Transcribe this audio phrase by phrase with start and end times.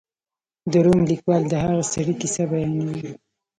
[0.71, 3.11] د روم لیکوال د هغه سړي کیسه بیانوي.